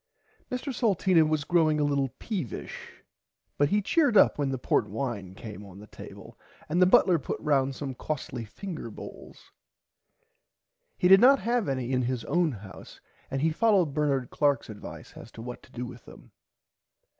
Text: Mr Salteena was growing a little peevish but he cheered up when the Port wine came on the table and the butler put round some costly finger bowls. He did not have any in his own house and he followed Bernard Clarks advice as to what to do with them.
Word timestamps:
Mr 0.51 0.73
Salteena 0.73 1.23
was 1.29 1.43
growing 1.43 1.79
a 1.79 1.83
little 1.83 2.09
peevish 2.17 3.03
but 3.59 3.69
he 3.69 3.83
cheered 3.83 4.17
up 4.17 4.39
when 4.39 4.49
the 4.49 4.57
Port 4.57 4.89
wine 4.89 5.35
came 5.35 5.63
on 5.63 5.77
the 5.77 5.85
table 5.85 6.39
and 6.67 6.81
the 6.81 6.87
butler 6.87 7.19
put 7.19 7.39
round 7.39 7.75
some 7.75 7.93
costly 7.93 8.43
finger 8.43 8.89
bowls. 8.89 9.51
He 10.97 11.07
did 11.07 11.21
not 11.21 11.37
have 11.41 11.69
any 11.69 11.91
in 11.91 12.01
his 12.01 12.25
own 12.25 12.51
house 12.51 12.99
and 13.29 13.41
he 13.43 13.51
followed 13.51 13.93
Bernard 13.93 14.31
Clarks 14.31 14.71
advice 14.71 15.13
as 15.15 15.29
to 15.33 15.41
what 15.43 15.61
to 15.61 15.71
do 15.71 15.85
with 15.85 16.05
them. 16.05 16.31